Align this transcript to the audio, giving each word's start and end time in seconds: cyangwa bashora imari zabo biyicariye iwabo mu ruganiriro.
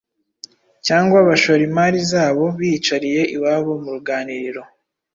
cyangwa 0.85 1.17
bashora 1.27 1.61
imari 1.69 1.99
zabo 2.11 2.45
biyicariye 2.57 3.21
iwabo 3.35 3.71
mu 3.83 3.89
ruganiriro. 3.95 4.61